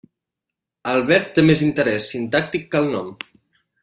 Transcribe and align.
El 0.93 1.01
verb 1.09 1.27
té 1.35 1.43
més 1.49 1.61
interès 1.65 2.07
sintàctic 2.13 2.65
que 2.73 2.81
el 2.81 2.89
nom. 2.95 3.13